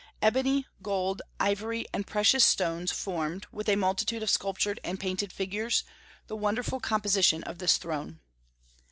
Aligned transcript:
Ebony, 0.19 0.65
gold, 0.81 1.21
ivory, 1.39 1.85
and 1.93 2.07
precious 2.07 2.43
stones 2.43 2.91
formed, 2.91 3.45
with 3.51 3.69
a 3.69 3.75
multitude 3.75 4.23
of 4.23 4.31
sculptured 4.31 4.79
and 4.83 4.99
painted 4.99 5.31
figures, 5.31 5.83
the 6.25 6.35
wonderful 6.35 6.79
composition 6.79 7.43
of 7.43 7.59
this 7.59 7.77
throne. 7.77 8.19